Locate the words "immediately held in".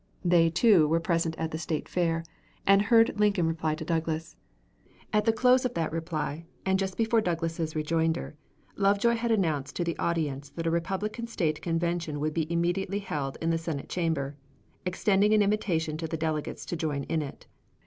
12.51-13.51